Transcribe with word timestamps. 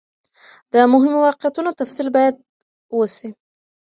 د 0.73 0.75
مهمو 0.93 1.19
واقعیتونو 1.27 1.77
تفصیل 1.79 2.07
باید 2.15 2.35
وسي. 2.97 3.29